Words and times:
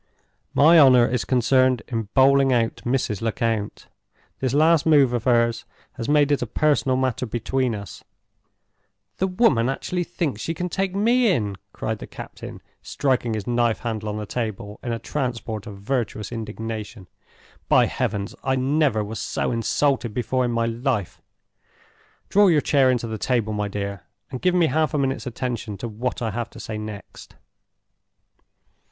My 0.55 0.79
honor 0.79 1.05
is 1.05 1.23
concerned 1.25 1.83
in 1.87 2.09
bowling 2.15 2.51
out 2.51 2.77
Mrs. 2.77 3.21
Lecount. 3.21 3.87
This 4.39 4.51
last 4.51 4.83
move 4.87 5.13
of 5.13 5.25
hers 5.25 5.63
has 5.93 6.09
made 6.09 6.31
it 6.31 6.41
a 6.41 6.47
personal 6.47 6.97
matter 6.97 7.27
between 7.27 7.75
us. 7.75 8.03
The 9.17 9.27
woman 9.27 9.69
actually 9.69 10.03
thinks 10.03 10.41
she 10.41 10.55
can 10.55 10.69
take 10.69 10.95
me 10.95 11.31
in!!!" 11.31 11.55
cried 11.71 11.99
the 11.99 12.07
captain, 12.07 12.63
striking 12.81 13.35
his 13.35 13.45
knife 13.45 13.81
handle 13.81 14.09
on 14.09 14.17
the 14.17 14.25
table 14.25 14.79
in 14.81 14.91
a 14.91 14.97
transport 14.97 15.67
of 15.67 15.77
virtuous 15.83 16.31
indignation. 16.31 17.07
"By 17.69 17.85
heavens, 17.85 18.33
I 18.43 18.55
never 18.55 19.03
was 19.03 19.19
so 19.19 19.51
insulted 19.51 20.15
before 20.15 20.43
in 20.45 20.51
my 20.51 20.65
life! 20.65 21.21
Draw 22.29 22.47
your 22.47 22.61
chair 22.61 22.89
in 22.89 22.97
to 22.97 23.07
the 23.07 23.19
table, 23.19 23.53
my 23.53 23.67
dear, 23.67 24.01
and 24.31 24.41
give 24.41 24.55
me 24.55 24.65
half 24.65 24.95
a 24.95 24.97
minute's 24.97 25.27
attention 25.27 25.77
to 25.77 25.87
what 25.87 26.23
I 26.23 26.31
have 26.31 26.49
to 26.49 26.59
say 26.59 26.79
next." 26.79 27.35